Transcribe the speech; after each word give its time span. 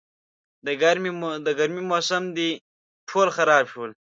د 1.45 1.47
ګرمي 1.59 1.81
موسم 1.89 2.23
دی، 2.37 2.49
ټول 3.09 3.27
خراب 3.37 3.63
شول. 3.71 3.91